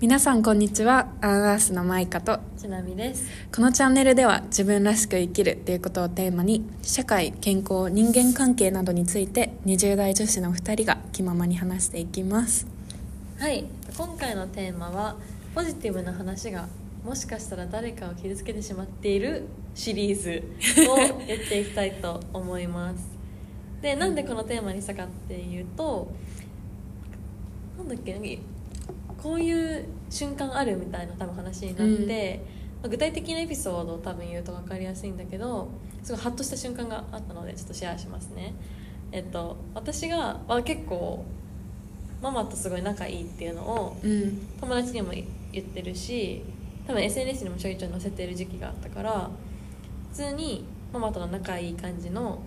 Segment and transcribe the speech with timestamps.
[0.00, 1.12] 皆さんこんにちは。
[1.20, 3.28] アンアースのマイカとちなみです。
[3.54, 12.66] このチャンネルでは自分らしく生きるということをテーマに社会健康人間関係などについて20代女子の2人が気ままに話していきます。
[13.38, 13.66] はい。
[13.94, 15.16] 今回のテーマは
[15.54, 16.66] ポジティブな話が
[17.04, 20.42] もしかしたら誰かを傷つけてしまっているシリーズ
[20.90, 23.06] をやっていきたいと思います。
[23.82, 26.10] でなんでこのテーマにしたかっていうと
[27.76, 28.18] なんだっけ
[29.22, 32.40] こういう瞬間あるみたいな多分話になって、
[32.82, 35.68] まあ具体的なエピソードを多分言うと分かりやすいんだけど
[36.02, 38.54] すごいハッとした瞬間があったのでちょっとシェアしますね。
[39.12, 41.24] えっと私が、まあ、結構
[42.22, 44.38] ママとすごい仲いいっていうのをうん。
[44.60, 46.42] 友達にも言ってるし
[46.86, 49.30] 多分 SNS にもちょいちょい載せてる時期があったから
[50.12, 52.40] 普通にママとの仲いい感じの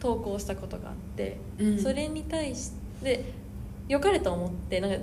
[0.00, 1.78] 投稿をしたことがあって、うん。
[1.78, 3.24] それに対して
[3.88, 4.98] 良かれと思ってなんか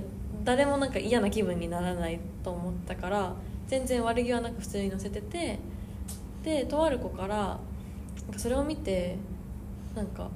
[0.46, 3.34] 誰もなんか嫌な気分にならないと思ったから
[3.66, 5.58] 全然悪気はなく普通に載せてて
[6.44, 9.16] でとある子からなんかそれを見て
[9.96, 10.30] なんか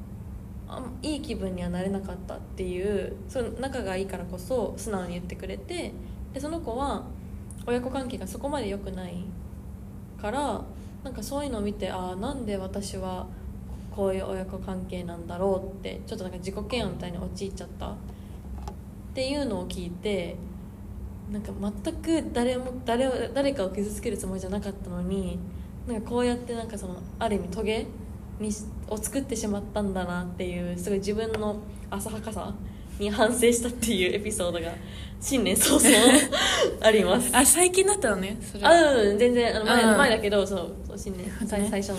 [0.67, 5.93] あいい気分にはなれなかったっていうその仲がいいからこそ素直に言ってくれて
[6.35, 7.05] でその子は
[7.65, 9.25] 親子関係がそこまで良くない
[10.21, 10.65] から
[11.05, 13.29] なんかそういうのを見てああなんで私は
[13.95, 17.95] こういう親子関係なんだろうってちょっとなんか自己嫌悪みたいに陥っちゃった。
[19.11, 20.37] っていうのを聞いて
[21.33, 21.53] なんか
[21.85, 25.39] 全く誰も誰を誰かを傷つけるつもりじゃなかったのに
[25.87, 27.87] なんかこうやってなんかそのある意味トゲ
[28.41, 31.57] にしを作ってしまったんだなっていうすごい自分の
[31.91, 32.53] 浅はかさ
[32.99, 34.73] に反省したっていうエピソードが
[35.21, 35.89] 新年早々
[36.81, 37.31] あります。
[37.37, 39.97] あ最近だったのねそれあうん全然あの前うん。
[39.99, 41.69] 前だけどそうそう新年最ね。
[41.71, 41.99] 最初の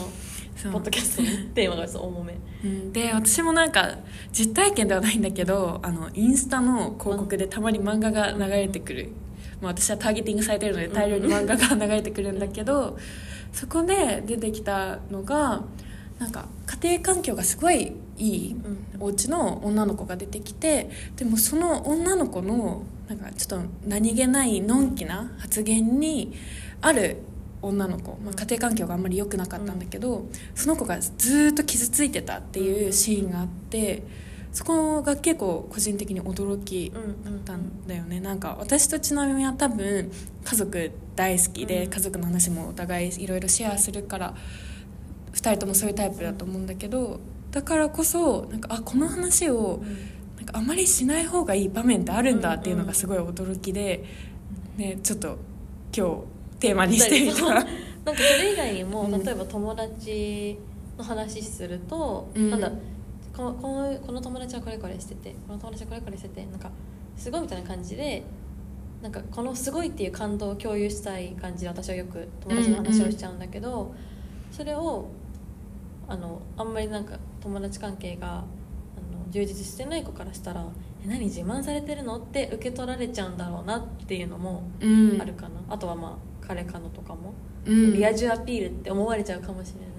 [0.64, 2.38] ポッドキャストのテーマがそう重め。
[2.64, 2.94] うん。
[2.94, 3.98] で私もなんか
[4.32, 9.10] 実体験ではないんだけどあのインスタの広告でたまに漫画が流れてくる、
[9.62, 12.98] まあ、私はターゲティングされてるので大量に漫画が流れてくるんだけど
[13.52, 15.64] そこで出てきたのが
[16.20, 16.46] なんか
[16.84, 18.86] 家庭環境がすごいいいうん。
[19.00, 26.34] お家の女の子が出てきてでもその女の子のなんかちょっと何気ないのんきな発言に
[26.82, 27.18] ある
[27.62, 34.04] 女の子、まあ、家庭環境があんまり良くなかったんだけど、その子がずーっと傷ついてたっていうシーンがあって
[34.52, 37.24] そこが結構個人的に驚きうんうん。
[37.24, 38.20] だったんだよね。
[38.20, 40.12] なんか私とちなみには多分
[40.44, 41.90] 家族大好きでうん。
[41.90, 44.34] 家族の話もお互いいろいろシェアするから
[45.34, 47.20] 2人ともそういうタイプだと思うんだけど
[47.52, 49.82] だからこそなんかあこの話を
[50.38, 54.04] なんかあまりしない方がいい場面ってあるんだっていうのがすごい驚きで、
[54.78, 55.38] ね、ちょっと
[55.96, 56.24] 今日
[56.62, 57.54] テーマにしてみた。
[57.54, 57.70] なんか
[58.04, 60.58] それ以外にも、うん例えば友達
[60.98, 62.72] の話すると、うんなんだ
[63.36, 66.70] このこのこの友達はこれこれしててこの友達はこれこれしててなんか
[67.16, 68.24] すごいみたいな感じで
[69.02, 73.96] なんかこのすごいっていう感動を共有したい感じで私はよく友達の話をしちゃうんだけど、
[74.52, 75.08] それを
[76.08, 78.44] あのあんまりなんか友達関係があの
[79.32, 80.66] 充実してない子からしたら
[81.04, 87.34] 「え何自慢されてるの?」って受け取られちゃうんだろうなっていうのもうんあるかな、あとはまあ彼彼女とかも、
[87.66, 87.94] うん。
[87.94, 89.92] リア充アピールって思われちゃうかもしれない。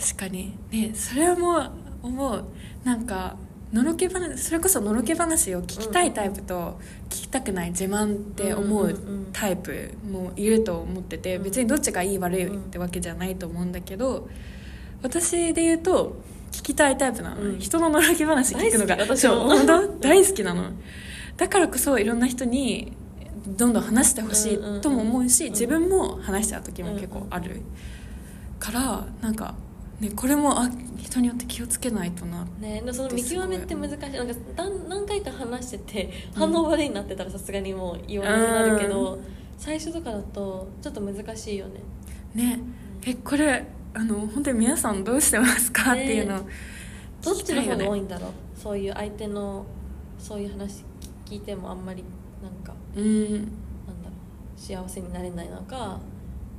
[0.00, 0.56] 確かに。
[0.70, 1.62] ねそれも
[2.02, 2.44] 思う。
[2.84, 3.36] なんか
[3.72, 6.78] のろけ話それこそのろけ話を聞きたいタイプと
[7.08, 8.96] 聞きたくない自慢って思う
[9.32, 11.42] タイプもいると思っててうん。
[11.42, 14.28] 別にどっちがいい悪いってわけじゃないと思うんだけど
[15.02, 16.16] 私で言うと
[16.52, 17.58] 聞きたいタイプなの、うん。
[17.58, 19.48] 人ののろけ話聞くのが大好き私も。
[20.00, 20.70] 大好きなの。
[21.36, 22.92] だからこそいろんな人に
[23.46, 25.52] どんどん話してほしうんうんうんいとも思うしうん。
[25.52, 27.62] 自分も話しちゃう時も結構ある
[28.58, 29.54] からなんか、
[30.00, 33.98] ね、これもあ人によって気をつけないとなねでその見極めって難しい。
[33.98, 34.34] なんか
[34.88, 39.18] 何回か話してて反応悪いなってたらさすがにもう言わなくなるけど、
[39.56, 41.80] 最初とかだとちょっと難しいよね。
[42.34, 42.60] ね。
[43.06, 46.44] えこれあの本当に皆さんどうしてますか、ねっていうの
[47.22, 48.30] どっちの方が多いいんだろう？
[48.60, 49.64] そういう相手の
[50.18, 50.84] そういう話
[51.24, 52.04] 聞いてもあんまり
[52.42, 53.32] なんかうん。
[53.32, 54.10] なんだろ
[54.56, 54.60] う。
[54.60, 56.00] 幸せになれないのか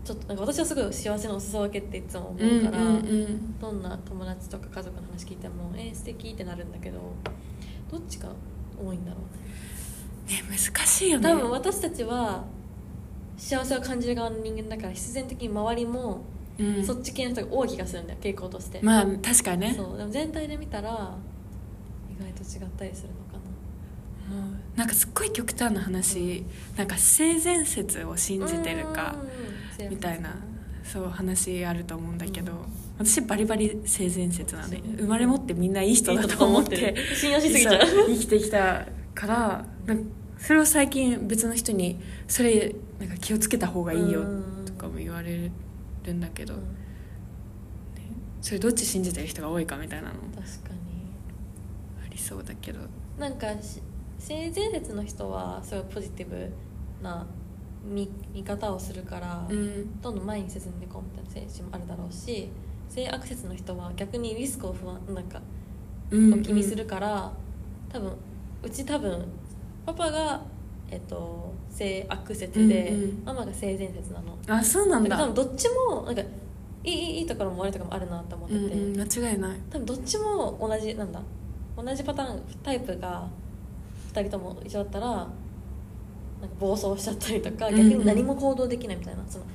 [0.07, 6.99] ちょっとなんか私はすごい幸せのお裾分けっていつも思うから、うんうんうんどんな友達とか家族の話聞いてもえー、素敵ってなるんだけど
[7.91, 8.29] どっちが
[8.81, 10.35] 多いんだろうね。
[10.37, 11.29] ね難しいよね。
[11.29, 12.45] 多分私たちは
[13.35, 16.21] 幸せを感じる側の人間だから必然的に周りも
[16.59, 16.85] うん。
[16.85, 19.73] そっち系の人が多い気がするんだよ傾向として、まあ確かにね。
[19.75, 21.15] そうでも全体で見たら
[22.09, 23.26] 意外と違ったりするのか
[24.77, 26.45] なんかすっごい極端な話、
[26.77, 29.15] なんか性善説を信じてるか
[29.79, 30.35] うんみたいな
[30.83, 32.53] そう話あると思うんだけど、
[32.99, 37.85] 私バリバリ性善説なんで生まれ持ってみんないい人だと思って信用しすぎちゃう。
[38.07, 38.85] 生きてきた
[39.15, 39.65] から
[40.37, 44.63] それを最近別の人にそれなんか気をつけた方がいいようん。
[44.65, 45.49] とかも言われ
[46.03, 46.61] るんだけど、うん。
[48.41, 52.05] それどっち信じてる人が多いかみたいなの確かに。
[52.05, 52.79] ありそうだけど。
[53.17, 53.81] なんかし
[54.19, 56.51] 性善説の人はすごいポジティブ
[57.01, 57.25] な
[57.83, 60.01] 見見方をするから、うん。
[60.01, 62.49] どんどん前に進んでいこうみたいな精神もあるだろうし
[62.89, 65.41] 性悪説の人は逆にリスクを不安なんか
[66.09, 67.31] うんを気にするから、
[67.89, 68.13] 多分
[68.63, 69.25] うち多分
[69.85, 70.41] パパが、
[70.89, 73.23] えっと、性悪説で、うんうん。
[73.25, 74.37] ママが性善説なの。
[74.47, 75.17] あそうなんだ。
[75.17, 76.25] 多分どっちもなんかい
[76.83, 79.59] いいいいいところも悪いところもあるなと思ってて、うんうん、間違いない。
[79.69, 81.21] 多分どっちも同じなんだ
[81.75, 83.27] 同じパターンタイプが
[84.17, 85.31] 2人とも一緒だったらなんか
[86.59, 89.45] 暴走しちゃったりとかうん逆に何も行動できないみたいな、その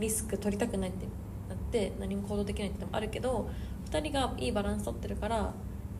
[0.00, 1.06] リスク取りたくないって
[1.48, 3.50] なって何も行動できないってのもあるけど
[3.90, 5.52] 2人がいいバランス取ってるから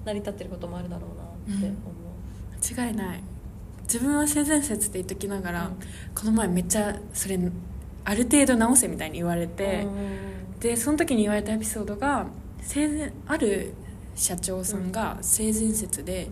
[0.04, 1.74] 成り立ってることもあるだろうなって思う、
[2.74, 3.22] 間違いない。
[3.82, 5.76] 自分は性善説って言っときながら、うん。
[6.14, 7.38] この前めっちゃそれ
[8.04, 9.86] ある程度直せみたいに言われて、
[10.60, 12.26] でその時に言われたエピソードが
[12.60, 13.74] 性善ある
[14.14, 16.28] 社長さんが性善説で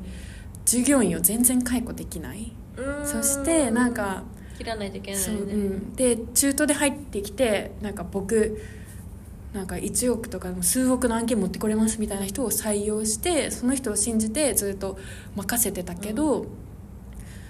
[0.65, 3.07] 従業員を全然解雇できない、うん。
[3.07, 4.23] そしてなんか
[4.59, 8.61] 切らないといけないそう、うん、で中途で入ってきてなんか僕
[9.53, 14.99] なんか1億とか数億の案件持ってこれますみたいな人を採用してその人を信じてずっと
[15.37, 16.47] 任せてたけど、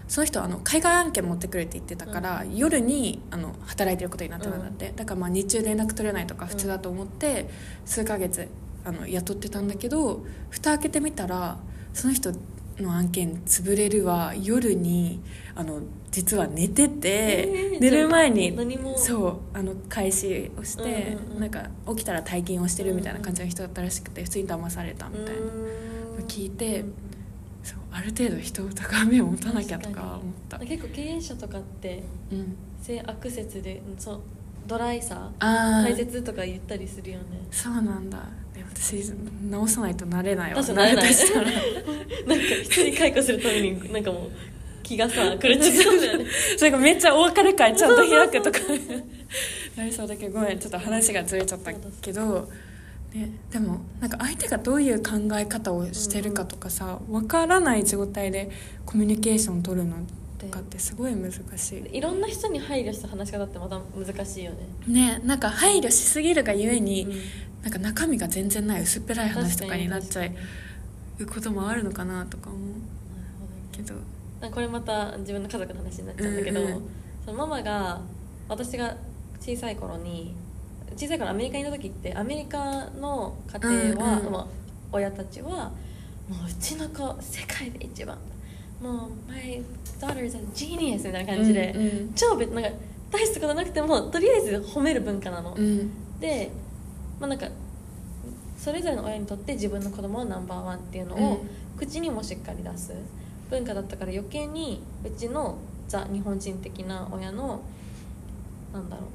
[0.07, 7.49] その人はあの海外案件持ってくれって言ってたから、夜にあの働いてることになってたんだって、だからまあ日中連絡取れないとか普通だと思って、
[7.87, 8.49] 数ヶ月
[8.85, 11.57] あの雇ってたんだけど蓋開けてみたら
[11.95, 12.35] その人
[12.79, 15.21] の案件潰れるわ夜に
[15.55, 15.81] あの
[16.11, 18.97] 実は寝てて、えー寝る前にあ何も。
[18.97, 21.41] そうあの開始をして、うんうんうん。
[21.41, 26.25] なんか起きたら退勤をしてるみたいな感じの人だったらしくて普通に騙されたみたいな、うん。
[26.27, 26.95] 聞いてうん
[27.63, 34.21] そうある程度人を高めを持たなきゃとか思った、結構経営者とかってうん、性悪説でうんそう
[34.67, 37.25] ドライさ大切とか言ったりするよね。
[37.51, 38.19] そうなんだ。
[38.75, 39.13] 私
[39.51, 40.63] 直さないとなれないわ。
[40.63, 41.05] 確かになれない。
[41.05, 41.65] 慣たしたらなんか
[42.63, 44.31] 人に解雇するためになんかもう
[44.83, 46.27] 気がさ狂っちゃうだよね。
[46.57, 48.59] それがめっちゃお別れ会ちゃんと開くとか。
[49.77, 50.59] なりそうだけどごめん。
[50.59, 52.49] ちょっと話がずれちゃったけど、
[53.13, 58.51] ね、でもなんか相手がどういう考え方をしてるかとかさ分からない状態で
[58.85, 61.97] コミュニケーション取るのとかってすごい難しい。
[61.97, 64.59] いろんな人に配慮した話し方ってまた難しいよね。
[64.87, 67.13] ねなんか配慮しすぎるがゆえに、うん。
[67.63, 70.29] なんか中身が全然ない薄っぺらい話とかになっちゃ
[71.19, 72.61] うこともあるのかなとか思う
[73.73, 73.95] けど。
[74.51, 76.83] これまた自分の家族の話になっちゃうんだけど、うんうん。
[77.25, 78.01] そのママが
[78.49, 78.97] 私が
[79.41, 80.35] 小さい頃に
[80.97, 84.33] 小さい頃アメリカにいた時ってアメリカの家庭は、うんうん。
[84.33, 84.47] まあ、
[84.93, 85.73] 親たちは
[86.29, 88.19] もううちの子世界で一番
[88.85, 89.63] もう My
[89.99, 92.13] daughter is a genius みたいな感じで、うんうん。
[92.15, 92.71] 超別なんか
[93.11, 96.21] 大したことなくてもとりあえず褒める文化なの、うん。
[96.21, 96.51] で
[97.19, 97.49] まあなんか
[98.59, 101.45] それぞれの親にとって自分の子供をナンバーワンっていうのを
[101.77, 102.93] 口にもしっかり出す
[103.51, 105.59] 文化だったから余計にうちの
[105.89, 107.63] ザ日本人的な親の
[108.73, 109.07] なんだろう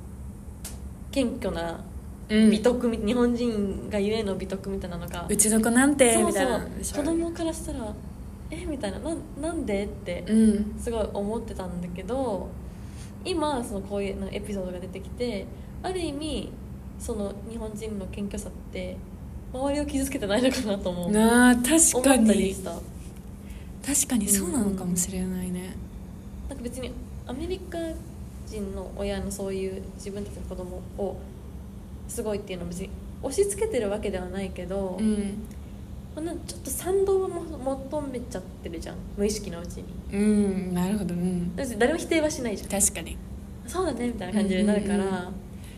[1.11, 1.83] 謙虚な
[2.29, 6.59] うん美徳み、日本人がゆえの美徳みたいなのがうちの子なんてみたいな。
[6.59, 7.91] 子供からしたら
[8.51, 8.65] え？
[8.65, 9.85] みたいななんなんで？
[9.85, 10.79] ってうん。
[10.79, 12.49] すごい思ってたんだけど
[13.25, 15.45] 今そのこういうエピソードが出てきて
[15.83, 16.51] ある意味
[16.99, 18.97] その日本人の謙虚さって
[19.53, 21.11] 周りを傷つけてないのかなと思う。
[21.11, 22.23] なあ確思かに。
[22.23, 22.71] ったりした。
[23.85, 25.75] 確かにそうなのかもしれないね。
[26.47, 26.91] なんか別に
[27.25, 27.77] アメリカ
[28.45, 31.17] 人の親のそういう自分たちの子供を
[32.07, 32.89] すごいっていうのは別に
[33.21, 35.39] 押し付けてるわけではないけど、うん
[36.15, 39.85] まあなんかちょっと賛同をも求めちゃってるじゃん無意識のうちに。
[40.11, 41.55] うんなるほどうん。
[41.55, 42.69] 誰も否定はしないじゃん。
[42.69, 43.17] 確かに。
[43.67, 45.33] そうだねみたいな感じになるから、うんうんうん。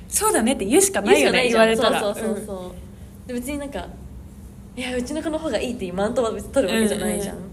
[0.08, 2.00] そうだねって言うしかないよね言われたら。
[2.02, 2.74] そうそうそうそ
[3.26, 3.88] う、で別になんか
[4.76, 7.52] いやうちの子の方がいいっていうマウントは別に取るわけじゃないじゃん、うん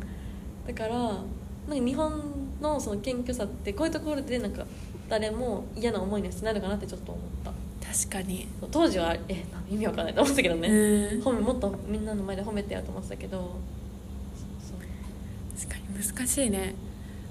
[0.69, 2.13] だからなんか日本
[2.61, 4.67] のその謙虚さってこういうところでなんか
[5.09, 7.53] 誰も嫌な思いになるかなってちょっと思った
[7.91, 8.47] 確かに。
[8.71, 11.23] 当時はえ意味わかんないと思ってたけどね、うん。
[11.23, 13.39] 褒めもっとみんなの前で褒めてやと思ってたけど。
[13.39, 16.75] そう確かに難しいね。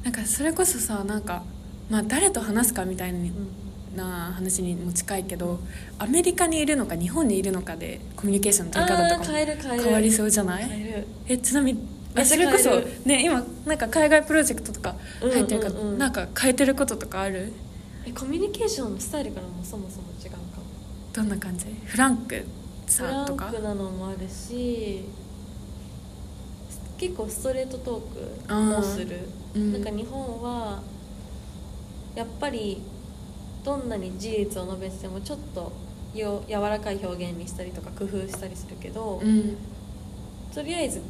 [0.04, 1.44] なんかそれこそさなんか
[1.90, 3.48] まあ誰と話すかみたいにうん
[3.98, 5.60] な話にも近いけど
[5.98, 10.64] アメリカにいるのか日本にいるのかでコミュニケーションの取り方とかも変わりそうじゃない？
[10.66, 11.80] 変えちなみに
[12.24, 15.98] それこそね今なんか海外プロジェクトとか入ってるから、うんうんうん。
[15.98, 17.52] なんか変えてることとかある？
[18.06, 20.32] えコミュニケーションのスタイルからもそもそも違う
[21.18, 21.66] どんな感じ？
[21.86, 25.04] フランクフランさとかクなのもあるし
[27.00, 29.22] 結構ストレートトークもする、
[29.56, 29.74] うん。
[29.74, 30.80] なんか日本は
[32.14, 32.84] やっぱり
[33.64, 35.72] どんなに事実を述べてもちょっと
[36.14, 39.58] よ柔らかい表現にしたりとか工夫したりするけど、うん。
[40.54, 41.02] とりあえず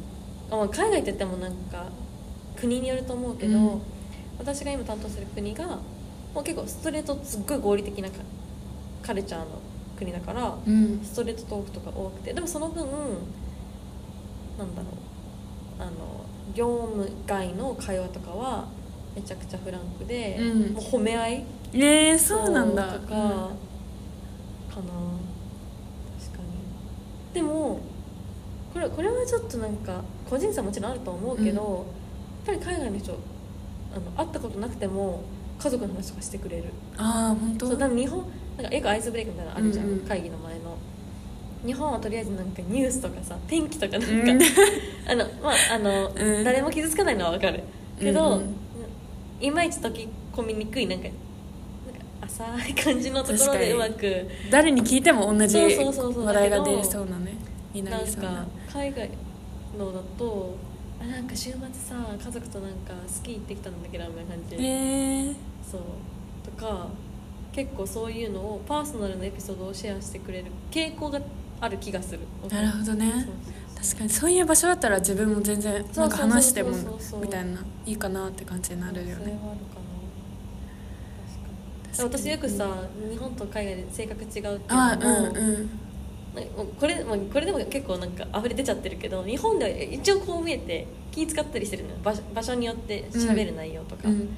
[0.50, 1.84] あまあ海外って言ってもなんか
[2.56, 3.82] 国によると思うけど、うん。
[4.38, 5.66] 私が今担当する国が
[6.34, 8.16] もう結構ストレートすっごい合理的なカ
[9.02, 9.46] カルチャーの
[9.98, 11.00] 国だからうん。
[11.04, 12.86] ストレートトークとか多くてでもその分
[14.58, 15.82] なんだろう。
[15.82, 15.90] あの
[16.54, 18.66] 業務外の会話とかは
[19.14, 20.72] めちゃくちゃフランクで、うん。
[20.72, 22.94] もう褒め合いえー、そうなんだ。
[22.94, 23.20] とか、かな。
[24.68, 24.78] 確
[26.36, 27.34] かに。
[27.34, 27.80] でも
[28.72, 31.86] これこれはちょっとなんか個人差もちろんあると思うけど、
[32.46, 33.12] やっぱり海外の人
[33.92, 35.22] あの会ったことなくても
[35.58, 36.64] 家族の話とかしてくれる。
[36.96, 37.66] ああ本当？
[37.68, 38.24] そう多分日本
[38.58, 40.00] なんかよくアイスブレイクみたいなのあるじゃん、うんうん。
[40.00, 40.76] 会議の前の。
[41.64, 44.40] 日本はとりあえずなんかニュースとかさ天気とかなんか、うん。
[45.10, 46.44] あのまああの、うん。
[46.44, 47.62] 誰も傷つかないのはわかる。
[47.98, 48.54] けど、うんうん。
[49.40, 51.08] いまいち溶け込みにくいなんか
[52.22, 57.34] 浅い感じのところでうまく誰に聞いても同じ話題が出そうなね。
[57.72, 58.28] にななんりそうな。
[58.30, 59.10] か海外
[59.78, 60.56] のだと
[61.00, 65.34] あなんか週末さ家族となんかスキー行ってきたんだけどみたいな感じで、えー、
[65.70, 65.80] そう。
[66.44, 66.88] とか
[67.52, 71.20] 結構そういうのをパーソナルなエピソードをシェアしてくれる傾向が
[71.60, 72.20] ある気がする。
[72.50, 73.26] なるほどね。
[73.80, 76.70] 確かにそういう場所だったら自分も全然なんか話しても
[77.20, 79.38] みたいないいかなって感じになるよね。
[82.00, 82.68] 私よくさ、
[83.10, 85.70] 日本と海外で性格違うっていうのもあうんうん。
[86.78, 91.96] これこれでも結構なんか溢れ出ちゃってるけど日本では一応こう見えて気使ったりしてるのよ。
[92.04, 94.28] 場所場所によって喋る内容とか,、うん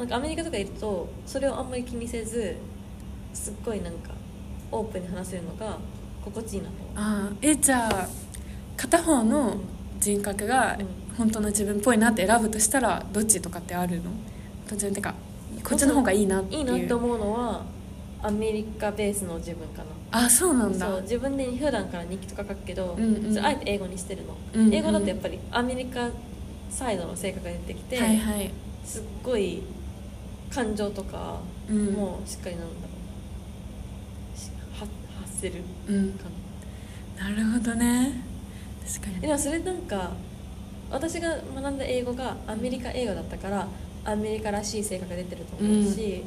[0.00, 2.56] なんかアメリカとかいるとそれをあんまり気にせず
[3.34, 4.10] すっごいなんか
[4.72, 5.76] オープンに話せるのが
[6.24, 8.08] 心地いいなとあーえじゃあ
[8.76, 9.58] 片方の
[9.98, 10.86] 人格がうん
[11.18, 14.04] 本当の自分っぽいなって選ぶとしたらどっちとかってあるの？
[14.66, 15.14] 単純にてか
[15.62, 16.60] こっちの方がいいなっていう。
[16.60, 17.66] いいなって思うのは
[18.22, 20.24] アメリカベースの自分かな。
[20.24, 20.86] あそうなんだ。
[20.86, 23.38] そう自分で普段から日記とか書くけど、うんうん。
[23.38, 24.74] あえて英語にしてるの、うんうん。
[24.74, 26.08] 英語だとやっぱりアメリカ
[26.70, 28.50] サイドの性格が出てきて、はいはい。
[28.82, 29.62] すっごい
[30.52, 31.86] 感情とかうん。
[31.92, 32.78] もうしっかりなんだろ
[34.34, 34.38] う。
[34.38, 34.86] しは
[35.22, 36.12] 発せるうん。
[36.12, 36.24] か
[37.18, 38.22] なるほどね。
[38.86, 39.14] 確かに。
[39.16, 40.10] なでもそれなんか
[40.90, 43.68] 私が学んだ英語がアメリカ英語だったから
[44.04, 46.24] アメリカらしい性格が出てると思うし、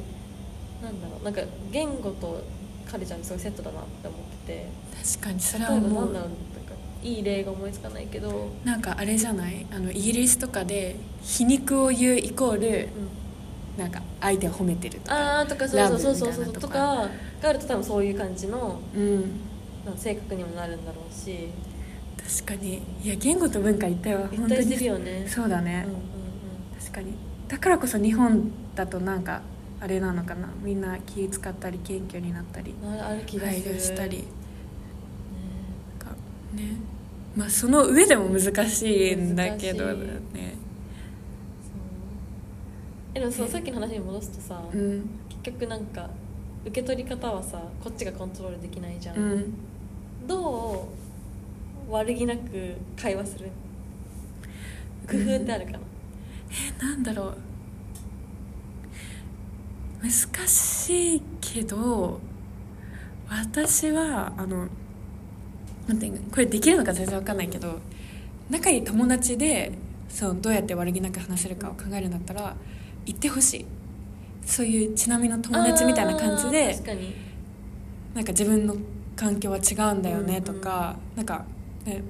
[0.82, 1.24] なんだろう。
[1.24, 2.42] なんか言語と
[2.90, 4.66] カルチャーにすごいセットだなって思ってて。
[5.18, 6.12] 確かにそれ例えばなんだろう。
[6.12, 6.28] なんか
[7.02, 9.66] いい例が思いつかないけど、なんかあれじゃない？
[9.70, 12.88] あのイギリスとかで皮肉を言うイコール
[13.78, 16.52] なんか相手を褒めてるとかああとかそうそうそうそうとか。
[16.52, 16.78] そうとか
[17.42, 19.40] があると多分そういう感じのうん。
[19.96, 21.48] 性格にもなるんだろうし。
[22.44, 22.80] 確かに。
[23.02, 24.68] いや言語と文化一体は本当に
[25.04, 25.26] ね。
[25.28, 26.00] そうだね、うんうん
[26.80, 27.12] 確かに。
[27.48, 29.42] だからこそ日本だとなんか
[29.80, 30.48] あれなのかな。
[30.62, 33.74] みんな気使ったり謙虚になったりうんある気が配する。
[33.74, 34.24] 慮したり。
[36.54, 36.76] ね。
[37.36, 40.54] まあその上でも難しいんだけどね
[43.14, 45.08] えでもそうさっきの話に戻すとさ、うん。
[45.42, 46.10] 結局なんか
[46.64, 49.54] 受け取り方はさこっちがコントロールできないじゃん、うん。
[50.26, 50.88] ど
[51.88, 53.50] う悪気なく会話する？
[55.06, 55.78] 工夫ってあるかな、
[56.80, 57.36] えなんだろう。
[60.02, 62.20] 難しいけど
[63.28, 64.68] 私はあの
[65.86, 67.78] なんてこれできるのか全然わかんないけど
[68.50, 69.72] 仲いい友達で
[70.08, 72.56] そうどうやって悪気なく話せるかを考えるんだったら
[73.06, 73.66] 言ってほしい。
[74.44, 76.76] そういうちなみの友達みたいな感じで
[78.14, 78.76] なんか自分の
[79.16, 81.46] 環境は違うんだよねとか、なんか、
[81.86, 82.02] ね、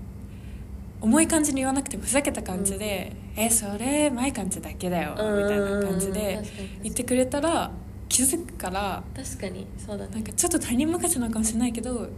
[1.00, 6.42] 重い感じに言わなくてもふざけた感じで「えそれ前感じだけだよ」みたいな感じで
[6.82, 7.70] 言ってくれたら
[8.08, 10.10] 気づくから確かにそうだね。
[10.14, 12.08] なんかちょっと他人任せなのかもしれないけど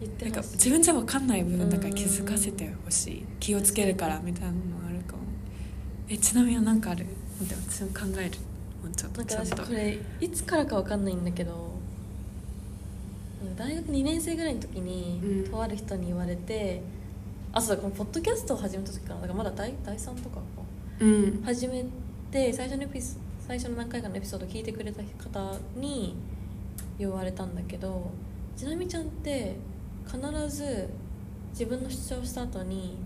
[0.00, 0.32] 言ってほしい。
[0.32, 3.24] なんか自分じゃ分かんない部分だから気づかせてほしい。
[3.40, 5.22] 気をつけるからみたいなのもあるかも。
[6.08, 7.06] えちなみに何かある？
[7.42, 8.30] 待って私も考える
[8.82, 9.62] もうちょっなんかとちゃんと。
[9.62, 11.72] 私これいつからかわかんないんだけど
[13.56, 15.50] 大学2年生ぐらいの時に、うん。
[15.50, 16.82] とある人に言われて
[17.52, 19.16] あそうだこのポッドキャストを始めた時かな。
[19.16, 20.42] だからまだ第第3とかか。
[21.00, 21.42] うん。
[21.44, 21.84] 始め
[22.30, 26.14] て最初のエピソ最初の何回かのエピソード聞いてくれた方に
[26.98, 28.10] 言われたんだけど
[28.56, 29.56] 「ちなみちゃんって
[30.06, 30.18] 必
[30.48, 30.88] ず
[31.50, 32.96] 自分の主張した後に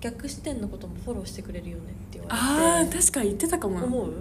[0.00, 2.98] 逆視点のこともフォローしてくれるよね」って言われて。
[2.98, 4.12] 確かに言ってたかも思う？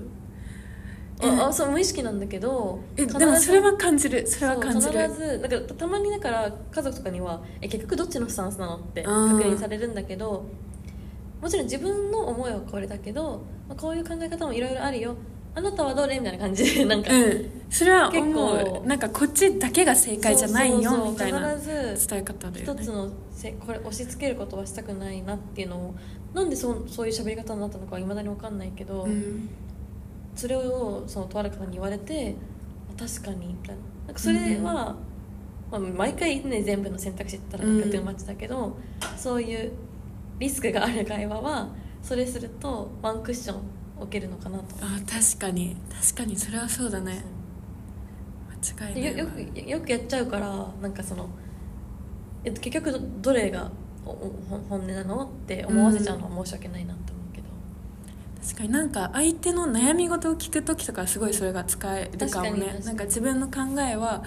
[1.19, 4.25] えああそう無意識なんだけどでもそれは感じる。
[4.27, 5.07] それは感じる。
[5.07, 10.45] 必ずだからたまにだから家族とかにはえ結局どっちのスタンスなのって確うん認されるんだけど
[11.41, 15.15] もちろん自分の思いはこれだけど、まあ、こういう考え方もいろいろあるよ
[15.57, 18.81] あなたはどれみたいな感じでなんか、うんそれは思結構。
[18.83, 18.87] う。
[18.87, 22.81] なんかこっちだけが正解じゃないよそうそうそうみたいな必ず伝え方だよね。
[22.81, 25.95] 一つのせこれ押し付けることはしたくないなっていうのを
[26.35, 29.49] なんでそうそういう喋り方になったのかはいまだに分かんないけど、うん。
[30.35, 32.35] それをそのとある方に言われて
[32.95, 33.81] あ確かにみたいな。
[34.05, 34.95] なんかそれは、
[35.71, 38.77] まあ、毎回ね全部の選択肢って言ったらなんかうんトゥーマッチだけど、
[39.17, 39.71] そういう
[40.37, 41.69] リスクがある会話は
[42.03, 44.65] それするとワンクッション置けるのかなと。
[44.81, 45.75] あ確かに。
[46.01, 47.23] 確かにそれはそうだね。
[48.75, 51.29] 間違いないよよくよくやっちゃうからなんかその
[52.43, 53.71] えっと結局どどれが
[54.05, 54.13] おお
[54.49, 57.47] ほ本音なのって思わせちゃうのは申し訳ないなって思うけど、
[58.41, 62.79] 確かになんか相手の悩み事を聞く時とかすごいそれが使えるかもね。
[62.85, 64.23] なんか自分の考えは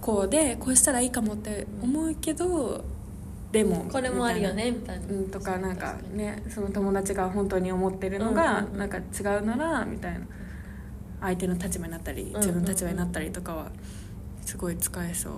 [0.00, 2.84] こうでこうしたらいいかもって思うけど、
[3.52, 9.02] でもこれもあるよねみたいな、うん、とかなんかねその友達が本当に思ってるのがなんか違
[9.38, 10.26] うならみたいな。
[11.20, 13.70] 相手の立場になったり自分の立場になったりとかは
[14.44, 15.34] すごい使えそう。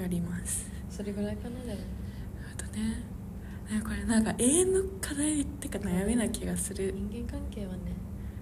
[0.00, 0.70] やります。
[0.88, 1.80] それぐらいかなでも。
[2.56, 3.02] あとね
[3.68, 3.82] ね。
[3.82, 7.78] これなんか永遠の課題ってか悩みな気がする、人間関係はね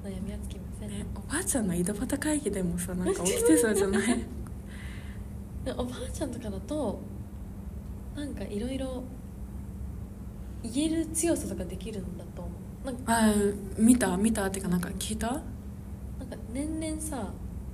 [0.04, 4.18] 悩みはつきません、ね、おばあちゃんの井戸端会議でもさなんか起きてそうじゃない？
[5.64, 7.00] でおばあちゃんとかだと
[8.16, 9.04] なんかいろいろ
[10.62, 12.86] 言える強さとかできるんだと思う。
[12.86, 13.32] なんかあ
[13.78, 15.28] 見た見たっていうかなんか聞いた？
[15.28, 17.16] なんか年々さ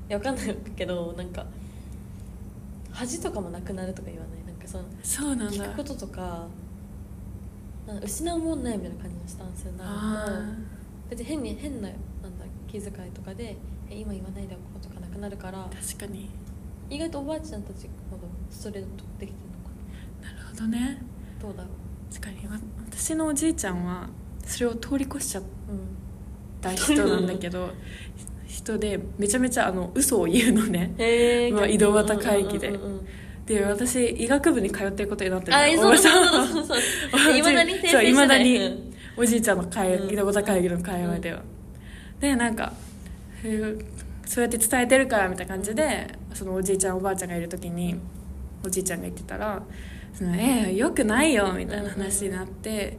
[0.09, 1.47] いやわかんないけどなんか
[2.91, 4.45] 恥とかもなくなるとか言わない？
[4.45, 5.65] なんかそのそうなんだ。
[5.65, 6.47] 聞くこととか
[7.87, 9.85] なんか失うもんないみたいな感じのスタンスにな
[10.25, 10.41] あると
[11.11, 13.57] 別に変に変ななんだ気遣いとかで
[13.91, 16.29] え今言わないでおこうとかなくなるからー確かに。
[16.91, 19.52] 意外とおばあちゃんたちほどストレートできてる
[20.53, 20.99] ほどね。
[21.41, 21.63] などうだ？
[21.65, 21.69] ろ
[22.13, 22.59] 確かにわ
[22.91, 24.09] 私のおじいちゃんは
[24.45, 25.79] それを通り越しちゃっううん。
[26.61, 27.71] た人なんだけど
[28.47, 30.93] 人でめちゃめちゃあの嘘を言うのね。
[30.99, 32.69] へまあ井戸端会議で。
[32.69, 33.07] うんうんうんうん
[33.45, 38.13] で私医学部に通ってることになってるあそういま だにい。
[38.15, 38.93] まだにうん。
[39.17, 40.13] おじいちゃんの会うん。
[40.15, 41.43] 井戸端会議の会話では、
[42.21, 42.73] でなんか
[44.27, 47.97] そうやって伝えてるからみたいな感じでそのおじいちゃんおばあちゃんがいる時に
[48.65, 49.61] おじいちゃんが言ってたら
[50.15, 52.99] 「そのえー、よくないよ」みたいな話になって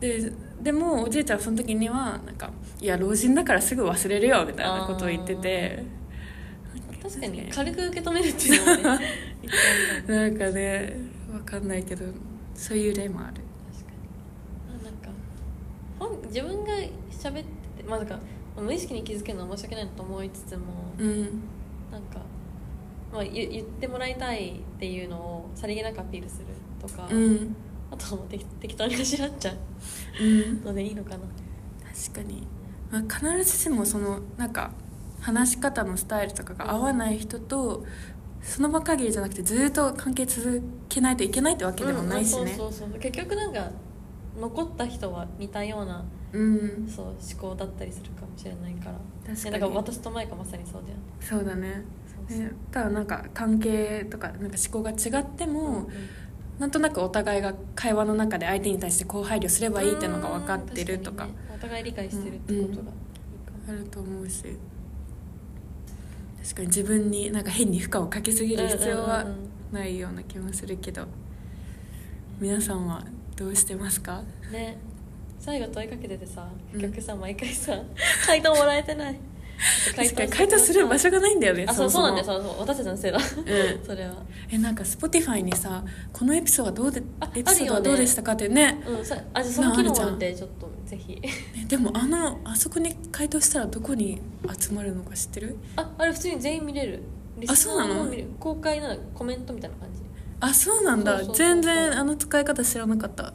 [0.00, 5.84] ででもおじいちゃんはその時にはなんか「いや老人だからすぐ忘れるよ」みたいなことを言ってて
[7.02, 9.06] 確かに軽く受け止めるっていうのもね
[10.06, 10.92] なんかね
[11.32, 12.04] わかんないけど
[12.54, 13.34] そういう例もある。
[13.72, 13.92] 確か
[14.78, 14.84] に。
[14.84, 15.10] なんか
[15.98, 16.72] 本自分が
[17.10, 18.18] 喋っててまあなんか
[18.60, 20.64] 無意識に気づけるのは申し訳ないなと思いつつも、
[20.98, 21.20] うん。
[21.92, 22.20] なんか、
[23.12, 26.46] まあ、言言ってもらいたいっていうのをさりげなくアピールする
[26.80, 27.56] とか、うん。
[27.90, 29.52] あとはもう適適当にあしらっちゃ
[30.20, 30.60] うん。
[30.62, 31.18] うのでいいのかな。
[31.18, 32.46] 確かに、
[32.90, 34.72] まあ、必ずしもそのなんか
[35.20, 37.84] 話し方のスタイルとかが合わない人と
[38.40, 42.42] その場限りじゃなくてずっと関係続けないといけないってわけでもないしね。
[42.42, 43.00] うんそうそうそう。
[43.00, 43.70] 結局なんか
[44.38, 46.86] 残った人は似たようなうん。
[46.88, 48.92] そう思考だったりするかもしれないから。
[49.26, 49.54] 確かに。
[49.54, 51.84] ねだから私とマイカまさにそうじゃんそうだね
[52.28, 55.86] ねただなんか関係とかなんか思考が違っても、うん
[56.58, 61.24] なんとなくお互いが会話の中で相手に対してこう配慮すればいいっていうのが分かってるとか。
[61.26, 61.30] ね。
[61.54, 62.92] お互い理解してるってことがいいかも。
[63.68, 64.42] あると思うし。
[66.42, 71.06] 確かに自分になんか変に負荷をかけすぎる必要はうんうんうんないような気もするけど。
[72.40, 73.04] 皆さんは
[73.36, 74.24] どうしてますか？
[74.50, 74.78] ね。
[75.38, 76.80] 最後問いかけててさうん。
[76.80, 77.80] 結局さ、毎回さ
[78.26, 79.20] 回答もらえてない
[79.96, 82.60] 確かに回答する場所がないんだよねあそうそうなんだよもそうそう。
[82.60, 83.18] 私たちのせいだ。
[83.18, 83.84] うん。
[83.84, 84.14] それは。
[84.50, 88.82] えなんか Spotify にさこのエピソードはどうであエピソードはどうでしたかってね。
[88.86, 91.14] うんさあじゃあその機能なあるじゃんでちょっとぜひ。
[91.16, 91.30] ね
[91.66, 94.20] でもあのあそこに回答したらどこに
[94.58, 95.56] 集まるのか知ってる？
[95.76, 97.02] ああれ普通に全員見れる。
[97.38, 100.00] リスナーそうなの公開なコメントみたいな感じ。
[100.40, 101.22] あそうなんだ。
[101.24, 103.32] 全然あの使い方知らなかった。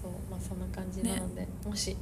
[0.00, 1.96] そうまあそんな感じなので、もし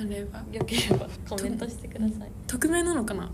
[0.00, 0.42] あれば。
[0.52, 2.30] よければコメントしてください。
[2.46, 3.30] 匿名なのかな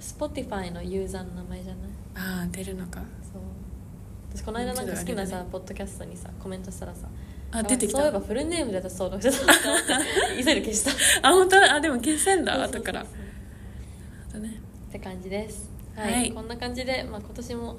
[0.00, 1.90] ？Spotify のユーザーの名前じゃない？
[2.14, 3.00] ああ出るのか。
[3.22, 3.42] そう。
[4.34, 7.08] 私この間なんか好きなさ、ちょっとあれだポッドキャストにさコメントしたらさ
[7.52, 7.98] あ出てきた。
[7.98, 9.52] そういえばフルネームで私登録してた
[10.34, 11.28] 急いで消した。
[11.28, 13.00] あ本当あでも消せんだ後から。
[13.00, 14.60] あとね。
[14.88, 15.68] って感じです。
[15.96, 16.32] はい、はい。
[16.32, 17.76] こんな感じで、まあ、今年も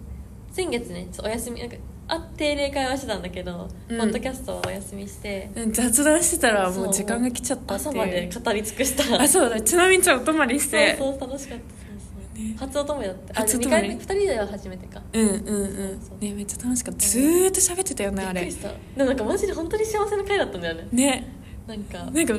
[0.51, 1.77] 先月ねお休みなんか
[2.13, 3.97] あ定例会はしてたんだけど、うん。
[3.97, 5.49] ポッドキャストはお休みして。
[5.55, 6.89] うん雑談してたらもそう。
[6.89, 9.21] う時間が来ちゃったって朝まで語り尽くした。
[9.21, 9.61] あそうだ。
[9.61, 10.97] ちなみにちょっとお泊まりして。
[10.97, 12.55] そうそう楽しかったそうね。
[12.59, 15.01] 初おともりだってあ2初おともり回目2人では初めてか。
[15.13, 16.01] うんうんうん。
[16.01, 16.19] そう。
[16.21, 16.99] ねめっちゃ楽しかった。
[17.07, 18.41] ずーっと喋ってたよねあれ。
[18.41, 18.67] びっくりした。
[18.67, 20.87] でもなんかマジで本当に幸せな回だったんだよね。
[20.91, 21.40] ね
[21.71, 22.33] なんかなんか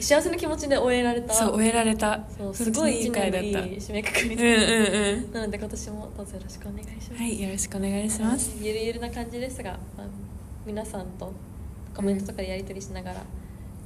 [0.00, 1.34] 幸せな気持ちで終えられた。
[1.34, 2.24] そう終えられた。
[2.38, 4.36] そうすごいいいだっ締めくくり。
[4.36, 5.32] た うんうんうん。
[5.32, 8.56] なので今年もどうぞよろしくお願いします、はいよろしくお願いします。
[8.62, 10.06] ゆるゆるな感じですが、まあ、
[10.64, 11.30] 皆さんと
[11.94, 13.22] コメントとかでやり取りしながら、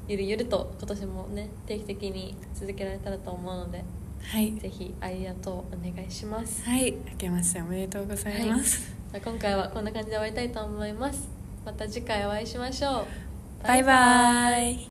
[0.06, 3.82] ゆるゆると今年もね定期的に続けられたらと思うので
[4.22, 4.54] はい。
[4.54, 6.62] ぜひありがとうお願いします。
[6.62, 11.28] はい明けましておめでとうございます、じゃあ今回はこんな感じで終わりたいと思います。
[11.66, 13.06] また次回お会いしましょう。
[13.62, 14.78] バイバイ